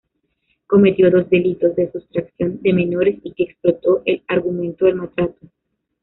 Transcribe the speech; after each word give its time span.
Cometió 0.65 1.11
dos 1.11 1.29
delitos 1.29 1.75
de 1.75 1.91
sustracción 1.91 2.59
de 2.63 2.73
menores 2.73 3.19
y 3.21 3.33
que 3.35 3.43
explotó 3.43 4.01
el 4.07 4.23
argumento 4.27 4.85
del 4.85 4.95
maltrato. 4.95 5.37